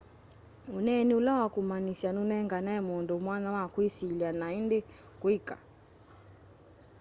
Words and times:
uneeni 0.77 1.11
ũla 1.19 1.31
wa 1.39 1.47
kũmanĩsya 1.53 2.09
nũnenganaa 2.13 2.85
mũndũ 2.87 3.13
mwanya 3.25 3.49
wa 3.57 3.65
kwĩsilya 3.73 4.29
na 4.39 4.47
ĩndĩ 4.59 4.79
kwĩka 5.21 5.55